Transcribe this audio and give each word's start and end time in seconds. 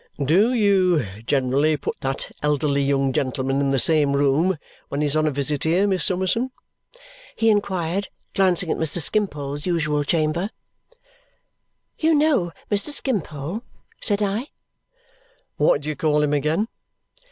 "Do 0.17 0.51
you 0.51 1.05
generally 1.27 1.77
put 1.77 2.01
that 2.01 2.31
elderly 2.41 2.81
young 2.81 3.13
gentleman 3.13 3.61
in 3.61 3.69
the 3.69 3.77
same 3.77 4.13
room 4.15 4.57
when 4.89 5.01
he's 5.01 5.15
on 5.15 5.27
a 5.27 5.29
visit 5.29 5.63
here, 5.63 5.85
Miss 5.85 6.03
Summerson?" 6.03 6.49
he 7.35 7.51
inquired, 7.51 8.07
glancing 8.33 8.71
at 8.71 8.77
Mr. 8.79 8.97
Skimpole's 8.99 9.67
usual 9.67 10.03
chamber. 10.03 10.49
"You 11.99 12.15
know 12.15 12.51
Mr. 12.71 12.89
Skimpole!" 12.89 13.61
said 14.01 14.23
I. 14.23 14.47
"What 15.57 15.81
do 15.81 15.89
you 15.89 15.95
call 15.95 16.23
him 16.23 16.33
again?" 16.33 16.67